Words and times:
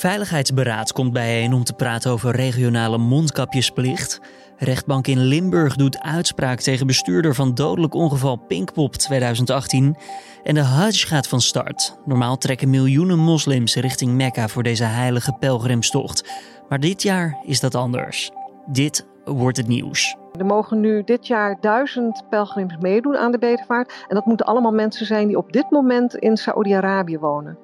Veiligheidsberaad 0.00 0.92
komt 0.92 1.12
bijeen 1.12 1.52
om 1.52 1.64
te 1.64 1.72
praten 1.72 2.10
over 2.10 2.36
regionale 2.36 2.98
mondkapjesplicht. 2.98 4.20
Rechtbank 4.56 5.06
in 5.06 5.18
Limburg 5.18 5.76
doet 5.76 6.00
uitspraak 6.00 6.60
tegen 6.60 6.86
bestuurder 6.86 7.34
van 7.34 7.54
dodelijk 7.54 7.94
ongeval 7.94 8.36
Pinkpop 8.36 8.94
2018. 8.94 9.96
En 10.44 10.54
de 10.54 10.62
Hajj 10.62 11.06
gaat 11.06 11.28
van 11.28 11.40
start. 11.40 11.96
Normaal 12.04 12.36
trekken 12.36 12.70
miljoenen 12.70 13.18
moslims 13.18 13.74
richting 13.74 14.12
Mekka 14.12 14.48
voor 14.48 14.62
deze 14.62 14.84
heilige 14.84 15.32
pelgrimstocht. 15.32 16.30
Maar 16.68 16.80
dit 16.80 17.02
jaar 17.02 17.38
is 17.46 17.60
dat 17.60 17.74
anders. 17.74 18.30
Dit 18.66 19.06
wordt 19.24 19.56
het 19.56 19.68
nieuws. 19.68 20.16
Er 20.40 20.46
mogen 20.46 20.80
nu 20.80 21.04
dit 21.04 21.26
jaar 21.26 21.56
duizend 21.60 22.24
pelgrims 22.30 22.76
meedoen 22.80 23.16
aan 23.16 23.32
de 23.32 23.38
bedevaart. 23.38 24.04
En 24.08 24.14
dat 24.14 24.24
moeten 24.24 24.46
allemaal 24.46 24.72
mensen 24.72 25.06
zijn 25.06 25.26
die 25.26 25.36
op 25.36 25.52
dit 25.52 25.70
moment 25.70 26.14
in 26.14 26.36
Saoedi-Arabië 26.36 27.18
wonen. 27.18 27.58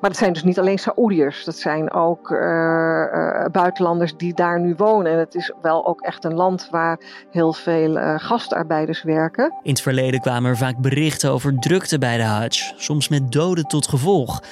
Maar 0.00 0.10
dat 0.10 0.16
zijn 0.16 0.32
dus 0.32 0.42
niet 0.42 0.58
alleen 0.58 0.78
Saoediërs. 0.78 1.44
Dat 1.44 1.56
zijn 1.56 1.92
ook 1.92 2.30
uh, 2.30 2.38
uh, 2.38 3.44
buitenlanders 3.52 4.16
die 4.16 4.34
daar 4.34 4.60
nu 4.60 4.74
wonen. 4.76 5.12
En 5.12 5.18
het 5.18 5.34
is 5.34 5.52
wel 5.62 5.86
ook 5.86 6.00
echt 6.00 6.24
een 6.24 6.34
land 6.34 6.68
waar 6.70 7.00
heel 7.30 7.52
veel 7.52 7.96
uh, 7.96 8.14
gastarbeiders 8.18 9.02
werken. 9.02 9.54
In 9.62 9.70
het 9.70 9.80
verleden 9.80 10.20
kwamen 10.20 10.50
er 10.50 10.56
vaak 10.56 10.78
berichten 10.78 11.30
over 11.30 11.58
drukte 11.58 11.98
bij 11.98 12.16
de 12.16 12.22
Hajj. 12.22 12.72
Soms 12.76 13.08
met 13.08 13.32
doden 13.32 13.64
tot 13.64 13.88
gevolg. 13.88 14.42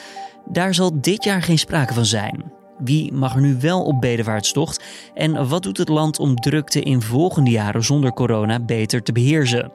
Daar 0.45 0.75
zal 0.75 0.91
dit 0.95 1.25
jaar 1.25 1.43
geen 1.43 1.59
sprake 1.59 1.95
van 1.95 2.05
zijn. 2.05 2.58
Wie 2.79 3.13
mag 3.13 3.35
er 3.35 3.41
nu 3.41 3.57
wel 3.61 3.85
op 3.85 4.01
bedevaartstocht? 4.01 4.85
En 5.15 5.49
wat 5.49 5.63
doet 5.63 5.77
het 5.77 5.89
land 5.89 6.19
om 6.19 6.37
drukte 6.37 6.83
in 6.83 7.03
volgende 7.03 7.51
jaren 7.51 7.85
zonder 7.85 8.13
corona 8.13 8.61
beter 8.61 9.03
te 9.03 9.13
beheersen? 9.13 9.73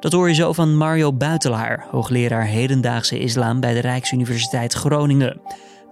Dat 0.00 0.12
hoor 0.12 0.28
je 0.28 0.34
zo 0.34 0.52
van 0.52 0.76
Mario 0.76 1.12
Buitelaar, 1.12 1.86
hoogleraar 1.90 2.46
hedendaagse 2.46 3.18
islam 3.18 3.60
bij 3.60 3.74
de 3.74 3.80
Rijksuniversiteit 3.80 4.72
Groningen. 4.72 5.40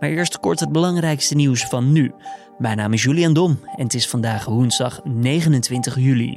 Maar 0.01 0.09
eerst 0.11 0.41
kort 0.41 0.61
het 0.61 0.73
belangrijkste 0.73 1.35
nieuws 1.35 1.65
van 1.65 1.93
nu. 1.93 2.13
Mijn 2.59 2.77
naam 2.77 2.93
is 2.93 3.03
Julian 3.03 3.33
Dom 3.33 3.59
en 3.77 3.85
het 3.85 3.95
is 3.95 4.09
vandaag 4.09 4.45
woensdag 4.45 5.01
29 5.05 5.99
juli. 5.99 6.37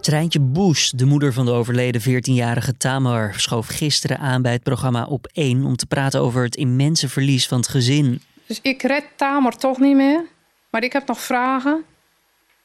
Treintje 0.00 0.40
Boes, 0.40 0.90
de 0.90 1.04
moeder 1.04 1.32
van 1.32 1.44
de 1.44 1.50
overleden 1.50 2.00
14-jarige 2.00 2.76
Tamar, 2.76 3.34
schoof 3.36 3.66
gisteren 3.66 4.18
aan 4.18 4.42
bij 4.42 4.52
het 4.52 4.62
programma 4.62 5.04
Op 5.04 5.28
1 5.32 5.64
om 5.64 5.76
te 5.76 5.86
praten 5.86 6.20
over 6.20 6.42
het 6.42 6.56
immense 6.56 7.08
verlies 7.08 7.48
van 7.48 7.58
het 7.58 7.68
gezin. 7.68 8.22
Dus 8.46 8.58
ik 8.62 8.82
red 8.82 9.04
Tamar 9.16 9.56
toch 9.56 9.78
niet 9.78 9.96
meer, 9.96 10.24
maar 10.70 10.82
ik 10.82 10.92
heb 10.92 11.06
nog 11.06 11.20
vragen. 11.20 11.84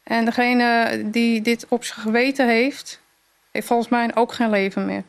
En 0.03 0.25
degene 0.25 1.01
die 1.11 1.41
dit 1.41 1.65
op 1.69 1.83
zijn 1.83 1.99
geweten 1.99 2.47
heeft, 2.47 2.99
heeft 3.51 3.67
volgens 3.67 3.89
mij 3.89 4.15
ook 4.15 4.33
geen 4.33 4.49
leven 4.49 4.85
meer. 4.85 5.03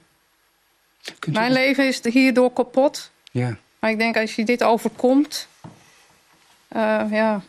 Mijn 1.27 1.53
leven 1.53 1.87
is 1.87 2.05
hierdoor 2.05 2.53
kapot. 2.53 3.11
Ja. 3.31 3.57
Maar 3.79 3.91
ik 3.91 3.99
denk 3.99 4.17
als 4.17 4.35
je 4.35 4.45
dit 4.45 4.63
overkomt, 4.63 5.49
uh, 6.77 7.03
ja, 7.11 7.43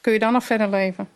kun 0.00 0.12
je 0.12 0.18
dan 0.18 0.32
nog 0.32 0.44
verder 0.44 0.70
leven. 0.70 1.08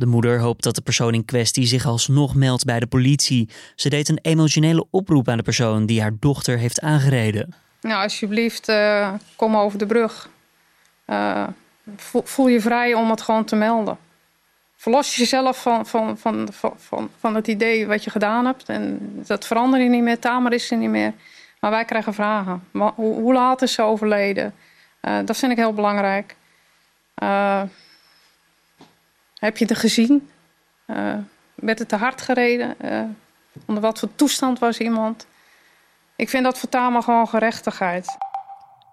De 0.00 0.06
moeder 0.06 0.40
hoopt 0.40 0.62
dat 0.62 0.74
de 0.74 0.80
persoon 0.80 1.14
in 1.14 1.24
kwestie 1.24 1.66
zich 1.66 1.86
alsnog 1.86 2.34
meldt 2.34 2.64
bij 2.64 2.80
de 2.80 2.86
politie. 2.86 3.48
Ze 3.74 3.88
deed 3.88 4.08
een 4.08 4.18
emotionele 4.22 4.86
oproep 4.90 5.28
aan 5.28 5.36
de 5.36 5.42
persoon 5.42 5.86
die 5.86 6.00
haar 6.00 6.16
dochter 6.20 6.58
heeft 6.58 6.80
aangereden. 6.80 7.54
Nou, 7.80 8.02
alsjeblieft, 8.02 8.68
uh, 8.68 9.12
kom 9.36 9.56
over 9.56 9.78
de 9.78 9.86
brug. 9.86 10.28
Uh, 11.06 11.46
voel 12.04 12.48
je 12.48 12.60
vrij 12.60 12.94
om 12.94 13.10
het 13.10 13.20
gewoon 13.20 13.44
te 13.44 13.56
melden. 13.56 13.98
Verlos 14.76 15.16
jezelf 15.16 15.62
van, 15.62 15.86
van, 15.86 16.18
van, 16.18 16.48
van, 16.52 17.10
van, 17.18 17.34
het 17.34 17.48
idee 17.48 17.86
wat 17.86 18.04
je 18.04 18.10
gedaan 18.10 18.44
hebt. 18.44 18.68
En 18.68 18.98
dat 19.26 19.46
verandert 19.46 19.82
je 19.82 19.88
niet 19.88 20.02
meer, 20.02 20.18
Tamer 20.18 20.52
is 20.52 20.70
er 20.70 20.76
niet 20.76 20.90
meer. 20.90 21.12
Maar 21.60 21.70
wij 21.70 21.84
krijgen 21.84 22.14
vragen. 22.14 22.62
Hoe, 22.94 23.32
laat 23.32 23.62
is 23.62 23.72
ze 23.72 23.82
overleden? 23.82 24.54
Uh, 25.02 25.18
dat 25.24 25.36
vind 25.36 25.52
ik 25.52 25.58
heel 25.58 25.72
belangrijk. 25.72 26.36
Heb 29.40 29.56
je 29.56 29.66
er 29.66 29.76
gezien? 29.76 30.28
Uh, 30.86 31.14
werd 31.54 31.78
het 31.78 31.88
te 31.88 31.96
hard 31.96 32.20
gereden? 32.20 32.74
Uh, 32.84 33.02
onder 33.66 33.82
wat 33.82 33.98
voor 33.98 34.08
toestand 34.14 34.58
was 34.58 34.78
iemand? 34.78 35.26
Ik 36.16 36.28
vind 36.28 36.44
dat 36.44 36.58
voor 36.58 36.68
Tama 36.68 37.00
gewoon 37.00 37.28
gerechtigheid. 37.28 38.06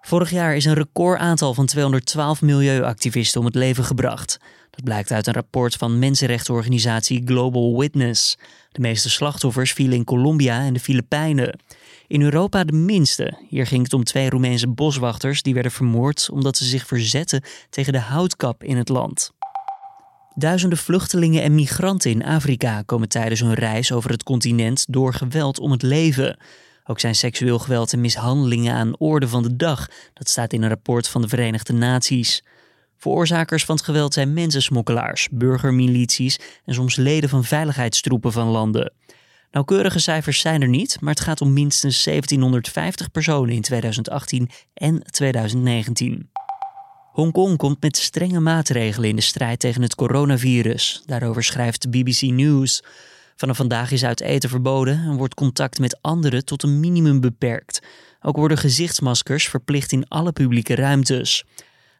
Vorig 0.00 0.30
jaar 0.30 0.56
is 0.56 0.64
een 0.64 0.74
recordaantal 0.74 1.54
van 1.54 1.66
212 1.66 2.42
milieuactivisten 2.42 3.40
om 3.40 3.46
het 3.46 3.54
leven 3.54 3.84
gebracht. 3.84 4.38
Dat 4.70 4.84
blijkt 4.84 5.10
uit 5.10 5.26
een 5.26 5.32
rapport 5.32 5.74
van 5.74 5.98
mensenrechtenorganisatie 5.98 7.22
Global 7.24 7.78
Witness. 7.78 8.38
De 8.70 8.80
meeste 8.80 9.10
slachtoffers 9.10 9.72
vielen 9.72 9.96
in 9.96 10.04
Colombia 10.04 10.60
en 10.60 10.72
de 10.72 10.80
Filipijnen. 10.80 11.58
In 12.06 12.22
Europa 12.22 12.64
de 12.64 12.72
minste. 12.72 13.38
Hier 13.48 13.66
ging 13.66 13.82
het 13.82 13.92
om 13.92 14.04
twee 14.04 14.30
Roemeense 14.30 14.68
boswachters 14.68 15.42
die 15.42 15.54
werden 15.54 15.72
vermoord 15.72 16.28
omdat 16.32 16.56
ze 16.56 16.64
zich 16.64 16.86
verzetten 16.86 17.42
tegen 17.70 17.92
de 17.92 18.00
houtkap 18.00 18.64
in 18.64 18.76
het 18.76 18.88
land. 18.88 19.32
Duizenden 20.38 20.78
vluchtelingen 20.78 21.42
en 21.42 21.54
migranten 21.54 22.10
in 22.10 22.24
Afrika 22.24 22.82
komen 22.82 23.08
tijdens 23.08 23.40
hun 23.40 23.54
reis 23.54 23.92
over 23.92 24.10
het 24.10 24.22
continent 24.22 24.84
door 24.88 25.14
geweld 25.14 25.58
om 25.58 25.70
het 25.70 25.82
leven. 25.82 26.38
Ook 26.84 27.00
zijn 27.00 27.14
seksueel 27.14 27.58
geweld 27.58 27.92
en 27.92 28.00
mishandelingen 28.00 28.74
aan 28.74 28.98
orde 28.98 29.28
van 29.28 29.42
de 29.42 29.56
dag. 29.56 29.88
Dat 30.14 30.28
staat 30.28 30.52
in 30.52 30.62
een 30.62 30.68
rapport 30.68 31.08
van 31.08 31.22
de 31.22 31.28
Verenigde 31.28 31.72
Naties. 31.72 32.44
Veroorzakers 32.96 33.64
van 33.64 33.74
het 33.74 33.84
geweld 33.84 34.14
zijn 34.14 34.32
mensensmokkelaars, 34.32 35.28
burgermilities 35.30 36.38
en 36.64 36.74
soms 36.74 36.96
leden 36.96 37.28
van 37.28 37.44
veiligheidstroepen 37.44 38.32
van 38.32 38.48
landen. 38.48 38.92
Nauwkeurige 39.50 39.98
cijfers 39.98 40.40
zijn 40.40 40.62
er 40.62 40.68
niet, 40.68 41.00
maar 41.00 41.14
het 41.14 41.22
gaat 41.22 41.40
om 41.40 41.52
minstens 41.52 42.04
1750 42.04 43.10
personen 43.10 43.54
in 43.54 43.62
2018 43.62 44.50
en 44.74 45.02
2019. 45.10 46.30
Hongkong 47.18 47.56
komt 47.56 47.80
met 47.80 47.96
strenge 47.96 48.40
maatregelen 48.40 49.08
in 49.08 49.16
de 49.16 49.22
strijd 49.22 49.60
tegen 49.60 49.82
het 49.82 49.94
coronavirus. 49.94 51.02
Daarover 51.06 51.44
schrijft 51.44 51.90
BBC 51.90 52.20
News. 52.20 52.82
Vanaf 53.36 53.56
vandaag 53.56 53.90
is 53.90 54.04
uit 54.04 54.20
eten 54.20 54.48
verboden 54.48 54.94
en 54.94 55.16
wordt 55.16 55.34
contact 55.34 55.78
met 55.78 55.98
anderen 56.00 56.44
tot 56.44 56.62
een 56.62 56.80
minimum 56.80 57.20
beperkt. 57.20 57.82
Ook 58.22 58.36
worden 58.36 58.58
gezichtsmaskers 58.58 59.48
verplicht 59.48 59.92
in 59.92 60.08
alle 60.08 60.32
publieke 60.32 60.74
ruimtes. 60.74 61.44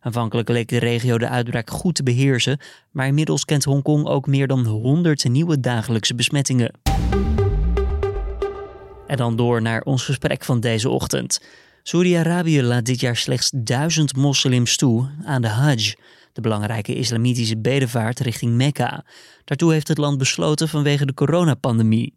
Aanvankelijk 0.00 0.48
leek 0.48 0.68
de 0.68 0.78
regio 0.78 1.18
de 1.18 1.28
uitbraak 1.28 1.70
goed 1.70 1.94
te 1.94 2.02
beheersen, 2.02 2.58
maar 2.90 3.06
inmiddels 3.06 3.44
kent 3.44 3.64
Hongkong 3.64 4.06
ook 4.06 4.26
meer 4.26 4.46
dan 4.46 4.66
100 4.66 5.28
nieuwe 5.28 5.60
dagelijkse 5.60 6.14
besmettingen. 6.14 6.72
En 9.06 9.16
dan 9.16 9.36
door 9.36 9.62
naar 9.62 9.82
ons 9.82 10.04
gesprek 10.04 10.44
van 10.44 10.60
deze 10.60 10.88
ochtend. 10.88 11.40
Saudi-Arabië 11.88 12.62
laat 12.62 12.84
dit 12.84 13.00
jaar 13.00 13.16
slechts 13.16 13.50
duizend 13.54 14.16
moslims 14.16 14.76
toe 14.76 15.10
aan 15.25 15.43
de 15.43 15.49
Hajj, 15.49 15.94
de 16.32 16.41
belangrijke 16.41 16.94
islamitische 16.94 17.59
bedevaart 17.59 18.21
richting 18.21 18.54
Mekka. 18.54 19.04
Daartoe 19.44 19.72
heeft 19.72 19.88
het 19.88 19.98
land 19.98 20.19
besloten 20.19 20.69
vanwege 20.69 21.06
de 21.06 21.15
coronapandemie. 21.15 22.15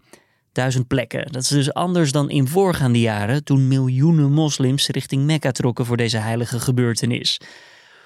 Duizend 0.52 0.88
plekken, 0.88 1.32
dat 1.32 1.42
is 1.42 1.48
dus 1.48 1.74
anders 1.74 2.12
dan 2.12 2.30
in 2.30 2.48
voorgaande 2.48 3.00
jaren 3.00 3.44
toen 3.44 3.68
miljoenen 3.68 4.32
moslims 4.32 4.88
richting 4.88 5.26
Mekka 5.26 5.52
trokken 5.52 5.86
voor 5.86 5.98
deze 5.98 6.18
heilige 6.18 6.60
gebeurtenis. 6.60 7.40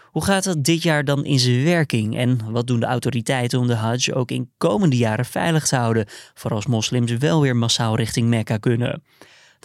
Hoe 0.03 0.23
gaat 0.23 0.43
dat 0.43 0.63
dit 0.63 0.83
jaar 0.83 1.03
dan 1.03 1.25
in 1.25 1.39
zijn 1.39 1.63
werking 1.63 2.17
en 2.17 2.51
wat 2.51 2.67
doen 2.67 2.79
de 2.79 2.85
autoriteiten 2.85 3.59
om 3.59 3.67
de 3.67 3.75
Hajj 3.75 4.11
ook 4.13 4.31
in 4.31 4.51
komende 4.57 4.97
jaren 4.97 5.25
veilig 5.25 5.67
te 5.67 5.75
houden, 5.75 6.05
voor 6.33 6.51
als 6.51 6.65
moslims 6.65 7.11
wel 7.11 7.41
weer 7.41 7.55
massaal 7.55 7.95
richting 7.95 8.27
Mekka 8.27 8.57
kunnen? 8.57 9.03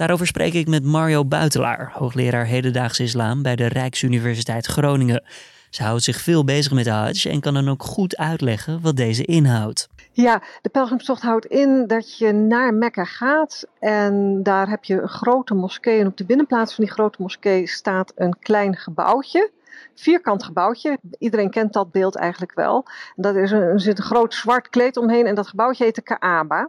Daarover 0.01 0.27
spreek 0.27 0.55
ik 0.55 0.69
met 0.69 0.85
Mario 0.85 1.25
Buitelaar, 1.25 1.91
hoogleraar 1.93 2.47
hedendaagse 2.47 3.03
islam 3.03 3.43
bij 3.43 3.57
de 3.57 3.67
Rijksuniversiteit 3.67 4.67
Groningen. 4.67 5.25
Ze 5.71 5.83
houdt 5.83 6.03
zich 6.03 6.17
veel 6.17 6.45
bezig 6.45 6.73
met 6.73 6.85
de 6.85 6.91
Hajj 6.91 7.31
en 7.31 7.41
kan 7.41 7.55
dan 7.55 7.69
ook 7.69 7.83
goed 7.83 8.17
uitleggen 8.17 8.81
wat 8.81 8.97
deze 8.97 9.25
inhoudt. 9.25 9.89
Ja, 10.13 10.43
de 10.63 10.69
pelgrimstocht 10.69 11.23
houdt 11.23 11.47
in 11.47 11.87
dat 11.87 12.19
je 12.19 12.33
naar 12.33 12.75
Mekka 12.75 13.05
gaat 13.05 13.67
en 13.79 14.43
daar 14.43 14.69
heb 14.69 14.85
je 14.85 15.01
een 15.01 15.09
grote 15.09 15.55
moskee. 15.55 16.01
En 16.01 16.07
op 16.07 16.17
de 16.17 16.25
binnenplaats 16.25 16.75
van 16.75 16.85
die 16.85 16.93
grote 16.93 17.23
moskee 17.23 17.67
staat 17.67 18.13
een 18.17 18.37
klein 18.39 18.77
gebouwtje 18.77 19.51
vierkant 19.95 20.45
gebouwtje. 20.45 20.99
Iedereen 21.19 21.51
kent 21.51 21.73
dat 21.73 21.93
beeld 21.93 22.17
eigenlijk 22.17 22.55
wel. 22.55 22.87
Dat 23.17 23.37
is 23.37 23.51
een, 23.51 23.61
er 23.61 23.81
zit 23.81 23.99
een 23.99 24.05
groot 24.05 24.35
zwart 24.35 24.69
kleed 24.69 24.97
omheen 24.97 25.27
en 25.27 25.35
dat 25.35 25.49
gebouwtje 25.49 25.85
heet 25.85 25.95
de 25.95 26.03
Kaaba. 26.03 26.69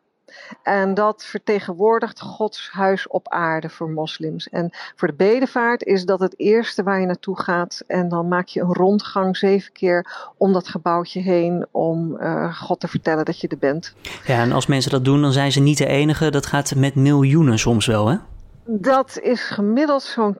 En 0.63 0.93
dat 0.93 1.23
vertegenwoordigt 1.25 2.21
Gods 2.21 2.69
huis 2.71 3.07
op 3.07 3.29
aarde 3.29 3.69
voor 3.69 3.89
moslims. 3.89 4.49
En 4.49 4.69
voor 4.95 5.07
de 5.07 5.13
bedevaart 5.13 5.83
is 5.83 6.05
dat 6.05 6.19
het 6.19 6.39
eerste 6.39 6.83
waar 6.83 6.99
je 6.99 7.05
naartoe 7.05 7.41
gaat. 7.41 7.83
En 7.87 8.09
dan 8.09 8.27
maak 8.27 8.47
je 8.47 8.61
een 8.61 8.73
rondgang 8.73 9.37
zeven 9.37 9.71
keer 9.71 10.31
om 10.37 10.53
dat 10.53 10.67
gebouwtje 10.67 11.21
heen. 11.21 11.65
Om 11.71 12.17
uh, 12.19 12.55
God 12.57 12.79
te 12.79 12.87
vertellen 12.87 13.25
dat 13.25 13.39
je 13.39 13.47
er 13.47 13.57
bent. 13.57 13.93
Ja, 14.25 14.41
en 14.41 14.51
als 14.51 14.65
mensen 14.65 14.91
dat 14.91 15.05
doen, 15.05 15.21
dan 15.21 15.33
zijn 15.33 15.51
ze 15.51 15.59
niet 15.59 15.77
de 15.77 15.85
enige. 15.85 16.31
Dat 16.31 16.45
gaat 16.45 16.75
met 16.75 16.95
miljoenen 16.95 17.59
soms 17.59 17.85
wel, 17.85 18.07
hè? 18.07 18.17
Dat 18.65 19.19
is 19.19 19.41
gemiddeld 19.41 20.03
zo'n 20.03 20.37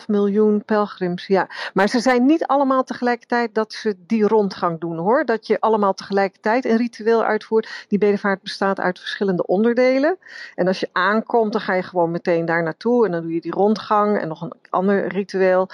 2,5 0.00 0.06
miljoen 0.06 0.64
pelgrims, 0.64 1.26
ja. 1.26 1.48
Maar 1.74 1.88
ze 1.88 2.00
zijn 2.00 2.26
niet 2.26 2.46
allemaal 2.46 2.84
tegelijkertijd 2.84 3.54
dat 3.54 3.72
ze 3.72 3.96
die 4.06 4.26
rondgang 4.26 4.80
doen, 4.80 4.96
hoor. 4.96 5.24
Dat 5.24 5.46
je 5.46 5.60
allemaal 5.60 5.94
tegelijkertijd 5.94 6.64
een 6.64 6.76
ritueel 6.76 7.24
uitvoert. 7.24 7.84
Die 7.88 7.98
bedevaart 7.98 8.42
bestaat 8.42 8.80
uit 8.80 8.98
verschillende 8.98 9.46
onderdelen. 9.46 10.18
En 10.54 10.66
als 10.66 10.80
je 10.80 10.88
aankomt, 10.92 11.52
dan 11.52 11.60
ga 11.60 11.74
je 11.74 11.82
gewoon 11.82 12.10
meteen 12.10 12.44
daar 12.44 12.62
naartoe. 12.62 13.06
En 13.06 13.12
dan 13.12 13.22
doe 13.22 13.34
je 13.34 13.40
die 13.40 13.52
rondgang 13.52 14.18
en 14.18 14.28
nog 14.28 14.42
een 14.42 14.54
ander 14.70 15.06
ritueel. 15.06 15.68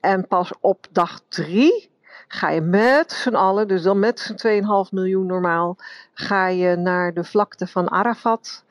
En 0.00 0.26
pas 0.26 0.52
op 0.60 0.86
dag 0.92 1.20
drie 1.28 1.92
ga 2.28 2.50
je 2.50 2.60
met 2.60 3.12
z'n 3.12 3.34
allen, 3.34 3.68
dus 3.68 3.82
dan 3.82 3.98
met 3.98 4.20
z'n 4.20 4.62
2,5 4.86 4.90
miljoen 4.90 5.26
normaal, 5.26 5.76
ga 6.12 6.46
je 6.46 6.76
naar 6.76 7.14
de 7.14 7.24
vlakte 7.24 7.66
van 7.66 7.90
Arafat. 7.90 8.64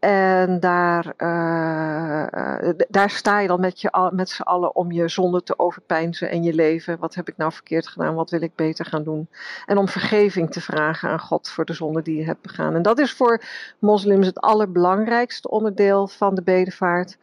En 0.00 0.60
daar, 0.60 1.14
uh, 1.18 2.70
daar 2.88 3.10
sta 3.10 3.40
je 3.40 3.48
dan 3.48 3.60
met, 3.60 3.88
met 4.12 4.30
z'n 4.30 4.42
allen 4.42 4.74
om 4.74 4.92
je 4.92 5.08
zonde 5.08 5.42
te 5.42 5.58
overpeinzen 5.58 6.30
en 6.30 6.42
je 6.42 6.54
leven. 6.54 6.98
Wat 6.98 7.14
heb 7.14 7.28
ik 7.28 7.36
nou 7.36 7.52
verkeerd 7.52 7.88
gedaan? 7.88 8.14
Wat 8.14 8.30
wil 8.30 8.42
ik 8.42 8.54
beter 8.54 8.84
gaan 8.84 9.04
doen? 9.04 9.28
En 9.66 9.78
om 9.78 9.88
vergeving 9.88 10.50
te 10.50 10.60
vragen 10.60 11.08
aan 11.08 11.20
God 11.20 11.48
voor 11.48 11.64
de 11.64 11.72
zonde 11.72 12.02
die 12.02 12.16
je 12.16 12.24
hebt 12.24 12.42
begaan. 12.42 12.74
En 12.74 12.82
dat 12.82 12.98
is 12.98 13.12
voor 13.12 13.42
moslims 13.78 14.26
het 14.26 14.40
allerbelangrijkste 14.40 15.48
onderdeel 15.48 16.08
van 16.08 16.34
de 16.34 16.42
bedevaart. 16.42 17.18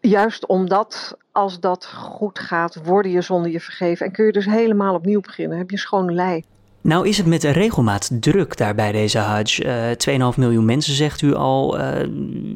Juist 0.00 0.46
omdat 0.46 1.16
als 1.32 1.60
dat 1.60 1.86
goed 1.86 2.38
gaat, 2.38 2.84
worden 2.84 3.10
je 3.10 3.20
zonden 3.20 3.50
je 3.50 3.60
vergeven. 3.60 4.06
En 4.06 4.12
kun 4.12 4.24
je 4.24 4.32
dus 4.32 4.46
helemaal 4.46 4.94
opnieuw 4.94 5.20
beginnen. 5.20 5.58
Heb 5.58 5.70
je 5.70 5.78
schone 5.78 6.12
lei. 6.12 6.44
Nou 6.86 7.08
is 7.08 7.16
het 7.16 7.26
met 7.26 7.44
regelmaat 7.44 8.08
druk 8.20 8.56
daar 8.56 8.74
bij 8.74 8.92
deze 8.92 9.18
Hajj. 9.18 9.62
Uh, 10.08 10.30
2,5 10.32 10.38
miljoen 10.38 10.64
mensen 10.64 10.94
zegt 10.94 11.22
u 11.22 11.34
al. 11.34 11.78
Uh, 11.78 11.90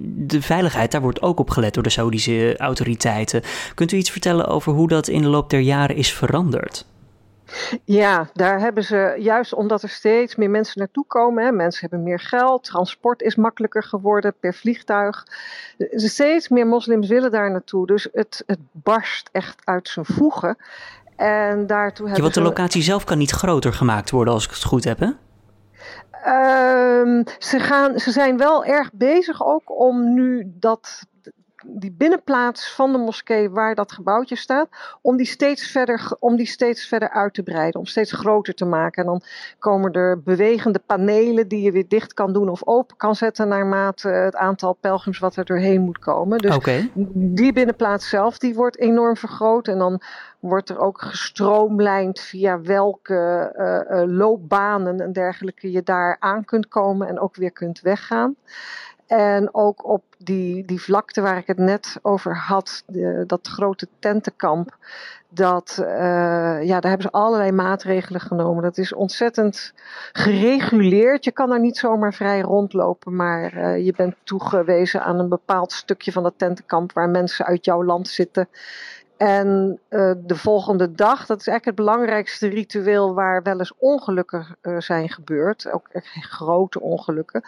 de 0.05 0.43
veiligheid, 0.43 0.93
daar 0.93 1.01
wordt 1.01 1.23
ook 1.23 1.39
op 1.39 1.51
gelet 1.51 1.75
door 1.75 1.83
de 1.83 1.91
Saudische 1.91 2.57
autoriteiten. 2.57 3.43
Kunt 3.75 3.93
u 3.93 3.97
iets 3.97 4.11
vertellen 4.11 4.47
over 4.47 4.73
hoe 4.73 4.89
dat 4.89 5.09
in 5.09 5.23
de 5.23 5.29
loop 5.29 5.51
der 5.51 5.61
jaren 5.61 5.97
is 5.97 6.13
veranderd? 6.13 6.87
Ja, 7.85 8.31
daar 8.33 8.61
hebben 8.61 8.85
ze 8.85 9.17
juist 9.19 9.55
omdat 9.55 9.83
er 9.83 9.89
steeds 9.89 10.37
meer 10.37 10.51
mensen 10.51 10.79
naartoe 10.79 11.05
komen. 11.07 11.45
Hè, 11.45 11.53
mensen 11.53 11.81
hebben 11.81 12.03
meer 12.03 12.21
geld, 12.21 12.65
transport 12.65 13.23
is 13.23 13.37
makkelijker 13.37 13.83
geworden 13.83 14.35
per 14.41 14.55
vliegtuig. 14.55 15.27
Steeds 15.91 16.49
meer 16.49 16.67
moslims 16.67 17.09
willen 17.09 17.31
daar 17.31 17.51
naartoe. 17.51 17.87
Dus 17.87 18.09
het, 18.13 18.43
het 18.47 18.59
barst 18.73 19.29
echt 19.33 19.61
uit 19.65 19.89
zijn 19.89 20.07
voegen. 20.07 20.57
En 21.21 21.67
daartoe 21.67 22.09
ja, 22.09 22.21
want 22.21 22.35
de 22.35 22.41
locatie 22.41 22.83
zelf 22.83 23.05
kan 23.05 23.19
niet 23.19 23.31
groter 23.31 23.73
gemaakt 23.73 24.11
worden 24.11 24.35
als 24.35 24.45
ik 24.45 24.51
het 24.51 24.65
goed 24.65 24.85
heb, 24.85 24.99
hè? 24.99 25.07
Um, 27.01 27.25
ze, 27.39 27.59
gaan, 27.59 27.99
ze 27.99 28.11
zijn 28.11 28.37
wel 28.37 28.65
erg 28.65 28.91
bezig 28.93 29.45
ook 29.45 29.79
om 29.81 30.15
nu 30.15 30.53
dat 30.55 31.07
die 31.67 31.93
binnenplaats 31.93 32.75
van 32.75 32.93
de 32.93 32.99
moskee 32.99 33.51
waar 33.51 33.75
dat 33.75 33.93
gebouwtje 33.93 34.37
staat, 34.37 34.69
om 35.01 35.17
die 35.17 35.27
steeds 35.27 35.71
verder, 35.71 36.17
om 36.19 36.37
die 36.37 36.47
steeds 36.47 36.87
verder 36.87 37.11
uit 37.11 37.35
te 37.35 37.43
breiden, 37.43 37.81
om 37.81 37.87
steeds 37.87 38.13
groter 38.13 38.55
te 38.55 38.65
maken. 38.65 39.03
En 39.03 39.09
dan 39.09 39.23
komen 39.59 39.93
er 39.93 40.23
bewegende 40.23 40.79
panelen 40.79 41.49
die 41.49 41.63
je 41.63 41.73
weer 41.73 41.89
dicht 41.89 42.15
kan 42.15 42.33
doen 42.33 42.49
of 42.49 42.67
open 42.67 42.97
kan 42.97 43.15
zetten 43.15 43.49
naarmate 43.49 44.09
het 44.09 44.37
aantal 44.37 44.73
pelgrims 44.73 45.19
wat 45.19 45.37
er 45.37 45.45
doorheen 45.45 45.81
moet 45.81 45.99
komen. 45.99 46.39
Dus 46.39 46.59
die 47.15 47.53
binnenplaats 47.53 48.09
zelf, 48.09 48.39
die 48.39 48.55
wordt 48.55 48.79
enorm 48.79 49.17
vergroot 49.17 49.69
en 49.69 49.79
dan 49.79 50.03
wordt 50.41 50.69
er 50.69 50.79
ook 50.79 51.03
gestroomlijnd 51.03 52.21
via 52.21 52.61
welke 52.61 53.53
uh, 53.57 53.99
uh, 53.99 54.17
loopbanen 54.17 55.01
en 55.01 55.13
dergelijke 55.13 55.71
je 55.71 55.83
daar 55.83 56.17
aan 56.19 56.45
kunt 56.45 56.69
komen 56.69 57.09
en 57.09 57.21
ook 57.21 57.37
weer 57.37 57.53
kunt 57.53 57.81
weggaan. 57.81 58.37
En 59.11 59.55
ook 59.55 59.89
op 59.89 60.03
die, 60.19 60.65
die 60.65 60.83
vlakte 60.83 61.21
waar 61.21 61.37
ik 61.37 61.47
het 61.47 61.59
net 61.59 61.99
over 62.03 62.37
had, 62.37 62.83
de, 62.87 63.25
dat 63.27 63.47
grote 63.49 63.89
tentenkamp, 63.99 64.77
dat, 65.29 65.79
uh, 65.81 65.87
ja, 66.63 66.81
daar 66.81 66.91
hebben 66.91 67.03
ze 67.03 67.11
allerlei 67.11 67.53
maatregelen 67.53 68.21
genomen. 68.21 68.63
Dat 68.63 68.79
is 68.79 68.95
ontzettend 68.95 69.73
gereguleerd. 70.13 71.25
Je 71.25 71.33
kan 71.33 71.49
daar 71.49 71.61
niet 71.61 71.77
zomaar 71.77 72.15
vrij 72.15 72.41
rondlopen, 72.41 73.17
maar 73.17 73.55
uh, 73.55 73.85
je 73.85 73.93
bent 73.97 74.15
toegewezen 74.23 75.03
aan 75.03 75.19
een 75.19 75.29
bepaald 75.29 75.73
stukje 75.73 76.13
van 76.13 76.23
dat 76.23 76.35
tentenkamp 76.37 76.93
waar 76.93 77.09
mensen 77.09 77.47
uit 77.47 77.65
jouw 77.65 77.85
land 77.85 78.09
zitten. 78.09 78.49
En 79.21 79.79
uh, 79.91 80.13
de 80.17 80.37
volgende 80.37 80.93
dag, 80.93 81.27
dat 81.27 81.41
is 81.41 81.47
eigenlijk 81.47 81.65
het 81.65 81.87
belangrijkste 81.87 82.49
ritueel 82.49 83.15
waar 83.15 83.43
wel 83.43 83.59
eens 83.59 83.73
ongelukken 83.79 84.47
uh, 84.63 84.81
zijn 84.81 85.09
gebeurd, 85.09 85.71
ook 85.71 85.89
grote 86.21 86.81
ongelukken. 86.81 87.43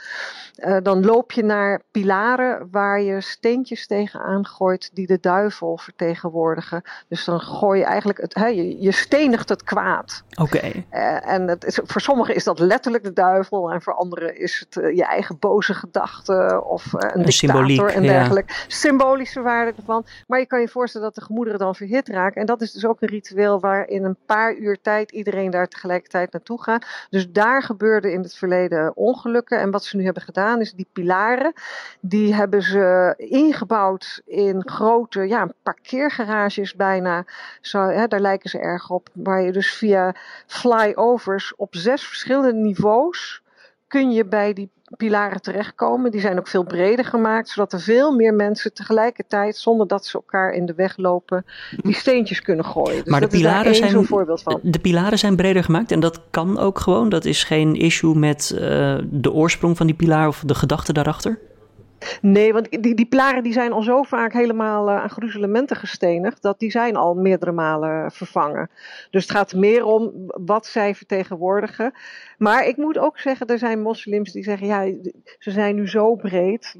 Uh, 0.56 0.76
dan 0.82 1.04
loop 1.04 1.32
je 1.32 1.44
naar 1.44 1.82
pilaren 1.90 2.68
waar 2.70 3.00
je 3.00 3.20
steentjes 3.20 3.86
tegenaan 3.86 4.46
gooit 4.46 4.90
die 4.92 5.06
de 5.06 5.18
duivel 5.20 5.78
vertegenwoordigen. 5.78 6.82
Dus 7.08 7.24
dan 7.24 7.40
gooi 7.40 7.78
je 7.78 7.84
eigenlijk, 7.84 8.20
het, 8.20 8.34
he, 8.34 8.46
je, 8.46 8.80
je 8.80 8.92
stenigt 8.92 9.48
het 9.48 9.62
kwaad. 9.62 10.22
Oké. 10.30 10.42
Okay. 10.42 10.86
en 11.20 11.48
het 11.48 11.64
is, 11.64 11.80
voor 11.84 12.00
sommigen 12.00 12.34
is 12.34 12.44
dat 12.44 12.58
letterlijk 12.58 13.04
de 13.04 13.12
duivel 13.12 13.70
en 13.70 13.82
voor 13.82 13.94
anderen 13.94 14.38
is 14.38 14.66
het 14.68 14.94
je 14.96 15.04
eigen 15.04 15.38
boze 15.38 15.74
gedachte 15.74 16.62
of 16.66 16.92
een, 16.92 17.22
dictator 17.22 17.90
en 17.90 18.02
dergelijke. 18.02 18.52
Ja. 18.52 18.64
Symbolische 18.68 19.40
waarde 19.40 19.72
ervan. 19.76 20.04
Maar 20.26 20.38
je 20.38 20.46
kan 20.46 20.60
je 20.60 20.68
voorstellen 20.68 21.06
dat 21.06 21.14
de 21.14 21.24
gemoederen 21.24 21.60
verhit 21.70 22.08
raken. 22.08 22.40
En 22.40 22.46
dat 22.46 22.60
is 22.60 22.72
dus 22.72 22.86
ook 22.86 23.02
een 23.02 23.08
ritueel 23.08 23.60
waar 23.60 23.88
in 23.88 24.04
een 24.04 24.16
paar 24.26 24.56
uur 24.56 24.80
tijd 24.80 25.10
iedereen 25.10 25.50
daar 25.50 25.68
tegelijkertijd 25.68 26.32
naartoe 26.32 26.62
gaat. 26.62 26.86
Dus 27.10 27.30
daar 27.30 27.62
gebeurde 27.62 28.12
in 28.12 28.22
het 28.22 28.34
verleden 28.34 28.96
ongelukken. 28.96 29.60
En 29.60 29.70
wat 29.70 29.84
ze 29.84 29.96
nu 29.96 30.04
hebben 30.04 30.22
gedaan 30.22 30.60
is 30.60 30.72
die 30.72 30.88
pilaren, 30.92 31.52
die 32.00 32.34
hebben 32.34 32.62
ze 32.62 33.14
ingebouwd 33.16 34.22
in 34.24 34.68
grote 34.68 35.20
ja, 35.28 35.48
parkeergarages 35.62 36.74
bijna. 36.74 37.24
Zo, 37.60 37.88
hè, 37.88 38.06
daar 38.06 38.20
lijken 38.20 38.50
ze 38.50 38.58
erg 38.58 38.90
op. 38.90 39.08
Waar 39.12 39.42
je 39.42 39.52
dus 39.52 39.74
via 39.74 40.14
flyovers 40.46 41.54
op 41.56 41.74
zes 41.76 42.06
verschillende 42.06 42.52
niveaus 42.52 43.42
kun 43.92 44.10
je 44.10 44.24
bij 44.24 44.52
die 44.52 44.70
pilaren 44.96 45.42
terechtkomen. 45.42 46.10
Die 46.10 46.20
zijn 46.20 46.38
ook 46.38 46.48
veel 46.48 46.64
breder 46.64 47.04
gemaakt, 47.04 47.48
zodat 47.48 47.72
er 47.72 47.80
veel 47.80 48.12
meer 48.16 48.34
mensen 48.34 48.74
tegelijkertijd, 48.74 49.56
zonder 49.56 49.86
dat 49.86 50.06
ze 50.06 50.14
elkaar 50.14 50.52
in 50.52 50.66
de 50.66 50.74
weg 50.74 50.96
lopen, 50.96 51.44
die 51.76 51.94
steentjes 51.94 52.42
kunnen 52.42 52.64
gooien. 52.64 53.02
Dus 53.02 53.12
maar 53.12 53.20
de 53.20 53.26
pilaren, 53.26 53.74
zijn, 53.74 54.04
voorbeeld 54.04 54.42
van. 54.42 54.60
de 54.62 54.78
pilaren 54.78 55.18
zijn 55.18 55.36
breder 55.36 55.64
gemaakt 55.64 55.92
en 55.92 56.00
dat 56.00 56.20
kan 56.30 56.58
ook 56.58 56.78
gewoon. 56.80 57.08
Dat 57.08 57.24
is 57.24 57.44
geen 57.44 57.74
issue 57.74 58.14
met 58.14 58.52
uh, 58.54 58.60
de 59.10 59.32
oorsprong 59.32 59.76
van 59.76 59.86
die 59.86 59.96
pilaar 59.96 60.28
of 60.28 60.42
de 60.46 60.54
gedachte 60.54 60.92
daarachter? 60.92 61.38
Nee, 62.20 62.52
want 62.52 62.82
die, 62.82 62.94
die 62.94 63.06
pilaren 63.06 63.42
die 63.42 63.52
zijn 63.52 63.72
al 63.72 63.82
zo 63.82 64.02
vaak 64.02 64.32
helemaal 64.32 64.88
uh, 64.88 65.02
aan 65.02 65.10
gruzelementen 65.10 65.76
gestenigd, 65.76 66.42
dat 66.42 66.58
die 66.58 66.70
zijn 66.70 66.96
al 66.96 67.14
meerdere 67.14 67.52
malen 67.52 68.10
vervangen. 68.10 68.70
Dus 69.10 69.22
het 69.22 69.32
gaat 69.32 69.54
meer 69.54 69.84
om 69.84 70.12
wat 70.26 70.66
zij 70.66 70.94
vertegenwoordigen. 70.94 71.92
Maar 72.38 72.66
ik 72.66 72.76
moet 72.76 72.98
ook 72.98 73.18
zeggen, 73.18 73.46
er 73.46 73.58
zijn 73.58 73.82
moslims 73.82 74.32
die 74.32 74.44
zeggen, 74.44 74.66
ja, 74.66 74.84
ze 75.38 75.50
zijn 75.50 75.74
nu 75.74 75.88
zo 75.88 76.14
breed. 76.14 76.74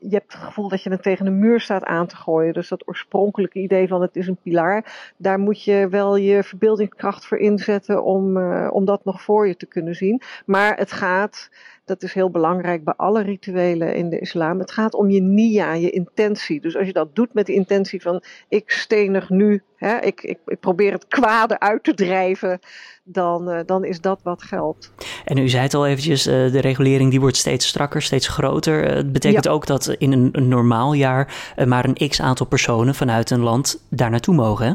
Je 0.00 0.14
hebt 0.14 0.32
het 0.32 0.42
gevoel 0.42 0.68
dat 0.68 0.82
je 0.82 0.90
het 0.90 1.02
tegen 1.02 1.26
een 1.26 1.38
muur 1.38 1.60
staat 1.60 1.84
aan 1.84 2.06
te 2.06 2.16
gooien. 2.16 2.52
Dus 2.52 2.68
dat 2.68 2.88
oorspronkelijke 2.88 3.58
idee 3.58 3.88
van 3.88 4.02
het 4.02 4.16
is 4.16 4.26
een 4.26 4.38
pilaar, 4.42 5.12
daar 5.16 5.38
moet 5.38 5.64
je 5.64 5.88
wel 5.90 6.16
je 6.16 6.42
verbeeldingskracht 6.42 7.26
voor 7.26 7.38
inzetten 7.38 8.04
om, 8.04 8.36
uh, 8.36 8.68
om 8.72 8.84
dat 8.84 9.04
nog 9.04 9.22
voor 9.22 9.48
je 9.48 9.56
te 9.56 9.66
kunnen 9.66 9.94
zien. 9.94 10.22
Maar 10.44 10.76
het 10.76 10.92
gaat 10.92 11.50
dat 11.88 12.02
is 12.02 12.12
heel 12.12 12.30
belangrijk 12.30 12.84
bij 12.84 12.94
alle 12.96 13.22
rituelen 13.22 13.94
in 13.94 14.10
de 14.10 14.18
islam. 14.18 14.58
Het 14.58 14.70
gaat 14.70 14.94
om 14.94 15.10
je 15.10 15.20
nia, 15.20 15.72
je 15.72 15.90
intentie. 15.90 16.60
Dus 16.60 16.76
als 16.76 16.86
je 16.86 16.92
dat 16.92 17.14
doet 17.14 17.34
met 17.34 17.46
de 17.46 17.54
intentie 17.54 18.02
van 18.02 18.22
ik 18.48 18.70
stenig 18.70 19.30
nu, 19.30 19.62
hè, 19.78 19.98
ik, 19.98 20.22
ik, 20.22 20.38
ik 20.46 20.60
probeer 20.60 20.92
het 20.92 21.06
kwade 21.08 21.60
uit 21.60 21.84
te 21.84 21.94
drijven, 21.94 22.60
dan, 23.02 23.50
uh, 23.50 23.58
dan 23.66 23.84
is 23.84 24.00
dat 24.00 24.20
wat 24.22 24.42
geldt. 24.42 24.92
En 25.24 25.38
u 25.38 25.48
zei 25.48 25.62
het 25.62 25.74
al 25.74 25.86
eventjes, 25.86 26.26
uh, 26.26 26.32
de 26.52 26.60
regulering 26.60 27.10
die 27.10 27.20
wordt 27.20 27.36
steeds 27.36 27.66
strakker, 27.66 28.02
steeds 28.02 28.28
groter. 28.28 28.90
Uh, 28.90 28.96
het 28.96 29.12
betekent 29.12 29.44
ja. 29.44 29.50
ook 29.50 29.66
dat 29.66 29.88
in 29.98 30.12
een, 30.12 30.28
een 30.32 30.48
normaal 30.48 30.92
jaar 30.92 31.54
maar 31.66 31.84
een 31.84 32.08
x 32.08 32.20
aantal 32.20 32.46
personen 32.46 32.94
vanuit 32.94 33.30
een 33.30 33.40
land 33.40 33.86
daar 33.90 34.10
naartoe 34.10 34.34
mogen, 34.34 34.66
hè? 34.66 34.72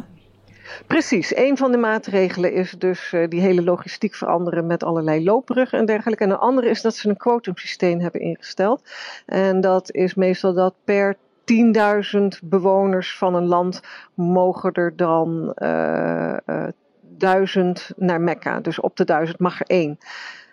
Precies, 0.87 1.35
een 1.35 1.57
van 1.57 1.71
de 1.71 1.77
maatregelen 1.77 2.53
is 2.53 2.71
dus 2.77 3.15
die 3.29 3.41
hele 3.41 3.63
logistiek 3.63 4.15
veranderen 4.15 4.67
met 4.67 4.83
allerlei 4.83 5.23
loopbruggen 5.23 5.79
en 5.79 5.85
dergelijke. 5.85 6.23
En 6.23 6.29
een 6.29 6.37
andere 6.37 6.69
is 6.69 6.81
dat 6.81 6.95
ze 6.95 7.09
een 7.09 7.17
quotumsysteem 7.17 7.99
hebben 7.99 8.21
ingesteld. 8.21 8.81
En 9.25 9.61
dat 9.61 9.91
is 9.91 10.13
meestal 10.13 10.53
dat 10.53 10.73
per 10.83 11.17
10.000 11.45 12.39
bewoners 12.43 13.17
van 13.17 13.35
een 13.35 13.45
land 13.45 13.81
mogen 14.13 14.71
er 14.71 14.95
dan 14.95 15.53
uh, 15.55 16.37
uh, 16.45 16.67
duizend 17.01 17.91
naar 17.95 18.21
Mekka. 18.21 18.59
Dus 18.59 18.79
op 18.79 18.95
de 18.95 19.05
duizend 19.05 19.39
mag 19.39 19.59
er 19.59 19.65
één. 19.65 19.97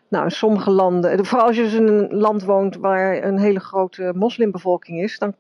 Nou, 0.09 0.25
in 0.25 0.31
sommige 0.31 0.71
landen, 0.71 1.27
vooral 1.27 1.47
als 1.47 1.57
je 1.57 1.63
dus 1.63 1.73
in 1.73 1.89
een 1.89 2.15
land 2.15 2.45
woont 2.45 2.77
waar 2.77 3.23
een 3.25 3.39
hele 3.39 3.61
grote 3.61 4.13
moslimbevolking 4.15 5.03
is, 5.03 5.19
dan 5.19 5.35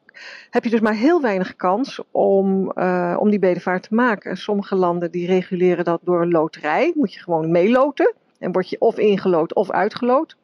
heb 0.50 0.64
je 0.64 0.70
dus 0.70 0.80
maar 0.80 0.94
heel 0.94 1.20
weinig 1.20 1.56
kans 1.56 2.02
om, 2.10 2.72
uh, 2.74 3.16
om 3.18 3.30
die 3.30 3.38
bedevaart 3.38 3.82
te 3.82 3.94
maken. 3.94 4.36
Sommige 4.36 4.74
landen 4.74 5.10
die 5.10 5.26
reguleren 5.26 5.84
dat 5.84 6.00
door 6.02 6.22
een 6.22 6.30
loterij. 6.30 6.92
Moet 6.94 7.14
je 7.14 7.20
gewoon 7.20 7.50
meeloten. 7.50 8.14
En 8.40 8.52
word 8.52 8.68
je 8.70 8.80
of 8.80 8.98
ingelood 8.98 9.54
of 9.54 9.70
uitgeloot. 9.70 10.36